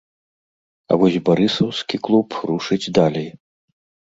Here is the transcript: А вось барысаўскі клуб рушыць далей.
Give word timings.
А 0.87 0.93
вось 1.01 1.17
барысаўскі 1.27 2.01
клуб 2.09 2.27
рушыць 2.49 2.81
далей. 3.01 3.29